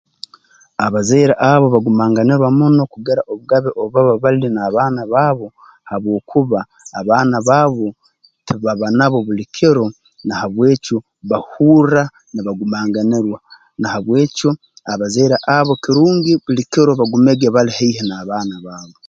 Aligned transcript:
Abazaire 0.85 1.33
abo 1.51 1.65
bagumanganirwa 1.73 2.47
muno 2.57 2.81
kugira 2.93 3.21
obugabe 3.31 3.69
obu 3.79 3.89
baba 3.93 4.13
bali 4.23 4.47
n'abaana 4.51 5.01
baabo 5.13 5.47
habwokuba 5.89 6.59
abaaba 6.99 7.37
baabo 7.49 7.87
tibaba 8.45 8.87
nabo 8.97 9.17
buli 9.25 9.45
kiro 9.55 9.85
na 10.25 10.33
habw'ekyo 10.41 10.97
bahurra 11.29 12.03
nibagumanganirwa 12.33 13.37
na 13.79 13.87
habw'ekyo 13.93 14.49
abazaire 14.91 15.35
abo 15.57 15.73
kirungi 15.83 16.31
buli 16.43 16.63
kiro 16.71 16.91
bagumege 16.99 17.47
bali 17.55 17.71
haihi 17.77 18.01
n'abaana 18.05 18.55
baabo 18.65 18.95